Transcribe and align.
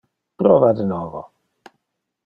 Prova 0.41 0.69
de 0.79 0.85
novo. 0.93 1.21